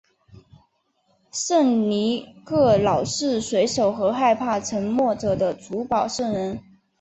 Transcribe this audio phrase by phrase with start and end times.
[1.31, 6.59] 圣尼各老是水手和害怕沉没者的主保圣人。